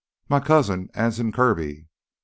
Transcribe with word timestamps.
"...m' 0.31 0.41
cousin, 0.41 0.89
Anson 0.95 1.31
Kirby..." 1.31 1.85